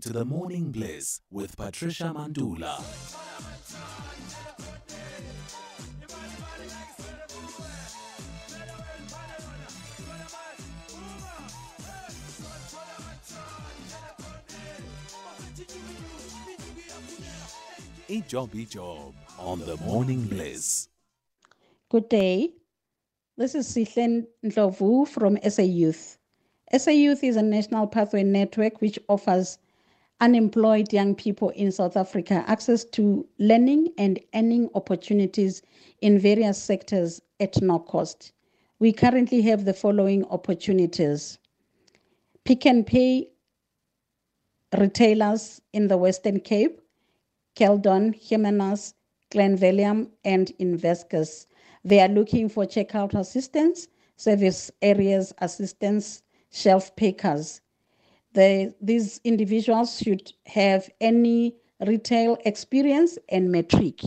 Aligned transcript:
to 0.00 0.12
The 0.14 0.24
Morning 0.24 0.72
Bliss 0.72 1.20
with 1.30 1.56
Patricia 1.58 2.12
Mandula. 2.16 2.80
Ijob 18.08 18.48
Ijob 18.54 19.12
on 19.38 19.60
The 19.60 19.76
Morning 19.84 20.22
Bliss. 20.24 20.88
Good 21.90 22.08
day. 22.08 22.54
This 23.36 23.54
is 23.54 23.68
Sihle 23.68 24.24
Ndlovu 24.42 25.06
from 25.08 25.38
SA 25.46 25.62
Youth. 25.62 26.16
SA 26.74 26.90
Youth 26.92 27.22
is 27.22 27.36
a 27.36 27.42
national 27.42 27.86
pathway 27.86 28.22
network 28.22 28.80
which 28.80 28.98
offers 29.08 29.58
unemployed 30.20 30.92
young 30.92 31.14
people 31.14 31.50
in 31.50 31.72
South 31.72 31.96
Africa 31.96 32.44
access 32.46 32.84
to 32.84 33.26
learning 33.38 33.92
and 33.98 34.20
earning 34.34 34.68
opportunities 34.74 35.62
in 36.00 36.18
various 36.18 36.62
sectors 36.62 37.20
at 37.40 37.60
no 37.62 37.78
cost. 37.78 38.32
We 38.78 38.92
currently 38.92 39.42
have 39.42 39.64
the 39.64 39.74
following 39.74 40.24
opportunities 40.26 41.38
Pick 42.44 42.66
n 42.66 42.84
Pay 42.84 43.28
retailers 44.78 45.60
in 45.72 45.88
the 45.88 45.96
Western 45.98 46.40
Cape, 46.40 46.80
Keldon, 47.56 48.14
Jimenez, 48.14 48.94
Glen 49.30 49.58
William, 49.60 50.10
and 50.24 50.50
Investors. 50.58 51.46
They 51.84 52.00
are 52.00 52.08
looking 52.08 52.48
for 52.48 52.64
checkout 52.64 53.14
assistants, 53.14 53.88
service 54.16 54.70
areas 54.82 55.34
assistants, 55.38 56.22
shelf 56.50 56.94
pickers. 56.96 57.60
The, 58.32 58.74
these 58.80 59.20
individuals 59.24 59.98
should 59.98 60.32
have 60.46 60.88
any 61.00 61.56
retail 61.86 62.36
experience 62.44 63.18
and 63.28 63.50
matric. 63.50 64.02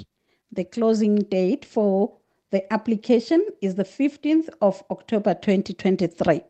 The 0.51 0.63
closing 0.63 1.15
date 1.15 1.65
for 1.65 2.15
the 2.51 2.71
application 2.71 3.45
is 3.61 3.75
the 3.75 3.83
15th 3.83 4.49
of 4.61 4.83
October 4.91 5.33
2023. 5.33 6.41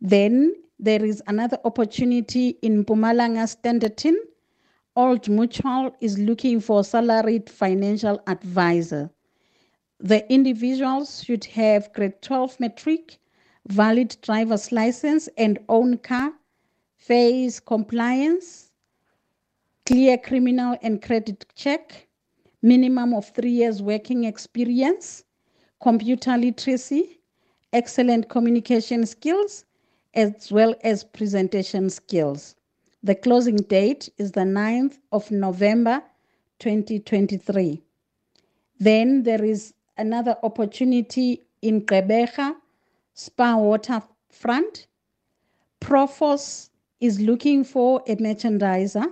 Then 0.00 0.54
there 0.78 1.04
is 1.04 1.22
another 1.26 1.58
opportunity 1.64 2.50
in 2.62 2.84
Mpumalanga 2.84 3.44
Standerton. 3.46 4.14
Old 4.96 5.28
Mutual 5.28 5.94
is 6.00 6.18
looking 6.18 6.60
for 6.60 6.82
salaried 6.84 7.50
financial 7.50 8.22
advisor. 8.26 9.10
The 9.98 10.32
individuals 10.32 11.22
should 11.24 11.44
have 11.46 11.92
grade 11.92 12.22
12 12.22 12.58
matric, 12.60 13.18
valid 13.68 14.16
driver's 14.22 14.72
license 14.72 15.28
and 15.36 15.58
own 15.68 15.98
car, 15.98 16.32
FAIS 17.00 17.60
compliance, 17.60 18.70
clear 19.86 20.18
criminal 20.18 20.76
and 20.82 21.00
credit 21.00 21.46
check, 21.54 22.06
minimum 22.60 23.14
of 23.14 23.30
three 23.30 23.50
years 23.50 23.80
working 23.80 24.24
experience, 24.24 25.24
computer 25.82 26.36
literacy, 26.36 27.18
excellent 27.72 28.28
communication 28.28 29.06
skills, 29.06 29.64
as 30.12 30.52
well 30.52 30.74
as 30.84 31.02
presentation 31.02 31.88
skills. 31.88 32.54
The 33.02 33.14
closing 33.14 33.56
date 33.56 34.10
is 34.18 34.32
the 34.32 34.40
9th 34.40 34.98
of 35.10 35.30
November 35.30 36.02
2023. 36.58 37.82
Then 38.78 39.22
there 39.22 39.42
is 39.42 39.72
another 39.96 40.36
opportunity 40.42 41.46
in 41.62 41.80
Gqeberha, 41.80 42.56
Spa 43.14 43.56
Waterfront. 43.56 44.86
Profos 45.80 46.69
is 47.00 47.20
looking 47.20 47.64
for 47.64 48.02
a 48.06 48.16
merchandiser. 48.16 49.06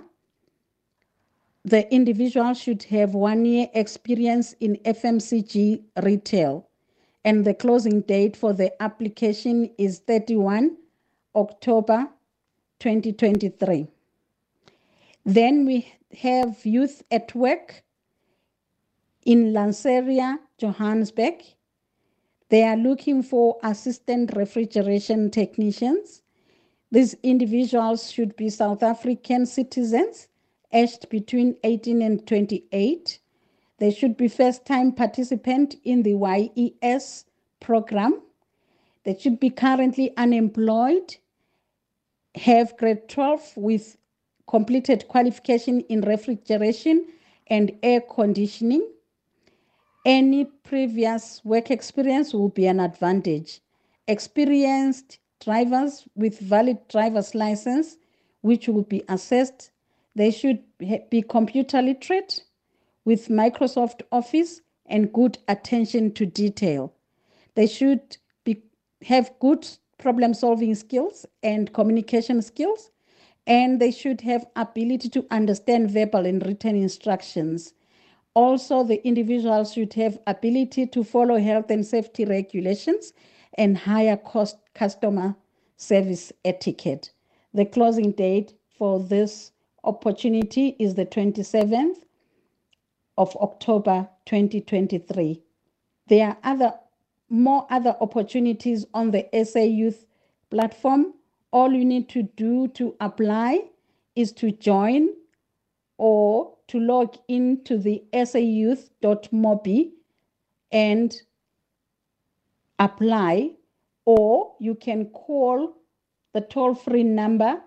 The 1.65 1.91
individual 1.93 2.53
should 2.53 2.83
have 2.83 3.13
one 3.13 3.45
year 3.45 3.67
experience 3.73 4.53
in 4.59 4.77
FMCG 4.85 5.83
retail, 6.03 6.69
and 7.25 7.45
the 7.45 7.53
closing 7.53 8.01
date 8.01 8.37
for 8.37 8.53
the 8.53 8.81
application 8.81 9.69
is 9.77 9.99
31 9.99 10.77
October 11.35 12.07
2023. 12.79 13.87
Then 15.25 15.65
we 15.65 15.93
have 16.17 16.65
Youth 16.65 17.03
at 17.11 17.35
Work 17.35 17.83
in 19.25 19.53
Lanseria, 19.53 20.39
Johannesburg. 20.57 21.43
They 22.49 22.63
are 22.63 22.77
looking 22.77 23.21
for 23.21 23.59
assistant 23.61 24.35
refrigeration 24.35 25.29
technicians. 25.29 26.23
These 26.91 27.15
individuals 27.21 28.11
should 28.11 28.35
be 28.35 28.49
South 28.49 28.81
African 28.81 29.45
citizens, 29.45 30.27
aged 30.71 31.07
between 31.09 31.57
18 31.63 32.01
and 32.01 32.25
28. 32.25 33.19
They 33.77 33.91
should 33.91 34.17
be 34.17 34.27
first 34.27 34.65
time 34.65 34.91
participant 34.91 35.75
in 35.83 36.03
the 36.03 36.15
YES 36.15 37.25
program. 37.59 38.21
They 39.03 39.17
should 39.17 39.39
be 39.39 39.51
currently 39.51 40.15
unemployed, 40.17 41.17
have 42.35 42.75
grade 42.77 43.07
12 43.07 43.53
with 43.55 43.97
completed 44.47 45.07
qualification 45.07 45.81
in 45.81 46.01
refrigeration 46.01 47.05
and 47.47 47.71
air 47.83 48.01
conditioning. 48.01 48.87
Any 50.05 50.45
previous 50.45 51.43
work 51.45 51.69
experience 51.69 52.33
will 52.33 52.49
be 52.49 52.65
an 52.65 52.79
advantage. 52.79 53.61
Experienced 54.07 55.19
drivers 55.39 56.05
with 56.15 56.39
valid 56.39 56.77
driver's 56.87 57.33
license, 57.35 57.97
which 58.41 58.67
will 58.67 58.83
be 58.83 59.03
assessed, 59.09 59.71
they 60.15 60.31
should 60.31 60.63
be 61.09 61.21
computer 61.21 61.81
literate 61.81 62.43
with 63.05 63.27
Microsoft 63.27 64.01
Office 64.11 64.61
and 64.85 65.13
good 65.13 65.37
attention 65.47 66.11
to 66.13 66.25
detail. 66.25 66.93
They 67.55 67.67
should 67.67 68.17
be, 68.43 68.63
have 69.03 69.31
good 69.39 69.67
problem 69.97 70.33
solving 70.33 70.75
skills 70.75 71.25
and 71.43 71.73
communication 71.73 72.41
skills 72.41 72.91
and 73.47 73.79
they 73.79 73.91
should 73.91 74.21
have 74.21 74.45
ability 74.55 75.09
to 75.09 75.25
understand 75.31 75.91
verbal 75.91 76.25
and 76.25 76.45
written 76.45 76.75
instructions 76.75 77.73
also 78.35 78.83
the 78.83 79.05
individuals 79.05 79.73
should 79.73 79.93
have 79.93 80.19
ability 80.27 80.85
to 80.87 81.03
follow 81.03 81.37
health 81.37 81.69
and 81.69 81.85
safety 81.85 82.25
regulations 82.25 83.13
and 83.57 83.77
higher 83.77 84.17
cost 84.17 84.57
customer 84.73 85.35
service 85.77 86.31
etiquette 86.45 87.11
the 87.53 87.65
closing 87.65 88.11
date 88.11 88.53
for 88.77 88.99
this 88.99 89.51
opportunity 89.83 90.75
is 90.79 90.95
the 90.95 91.05
27th 91.05 92.03
of 93.17 93.35
october 93.37 94.07
2023 94.25 95.41
there 96.07 96.27
are 96.27 96.37
other 96.43 96.73
more 97.29 97.67
other 97.69 97.95
opportunities 98.01 98.85
on 98.93 99.11
the 99.11 99.27
SA 99.45 99.61
Youth 99.61 100.05
platform. 100.49 101.13
All 101.51 101.71
you 101.71 101.85
need 101.85 102.09
to 102.09 102.23
do 102.23 102.67
to 102.69 102.95
apply 102.99 103.65
is 104.15 104.31
to 104.33 104.51
join 104.51 105.09
or 105.97 106.55
to 106.67 106.79
log 106.79 107.17
into 107.27 107.77
the 107.77 108.03
sayouth.mobi 108.13 109.91
and 110.71 111.21
apply, 112.79 113.51
or 114.05 114.55
you 114.59 114.75
can 114.75 115.07
call 115.07 115.75
the 116.33 116.41
toll 116.41 116.73
free 116.73 117.03
number, 117.03 117.61